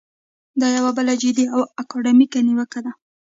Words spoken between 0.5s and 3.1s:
دا یوه بله جدي او اکاډمیکه نیوکه ده.